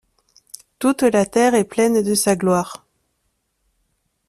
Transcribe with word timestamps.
Toute 0.79 1.03
la 1.03 1.27
terre 1.27 1.53
est 1.53 1.63
pleine 1.63 2.01
de 2.01 2.15
sa 2.15 2.35
gloire. 2.35 2.87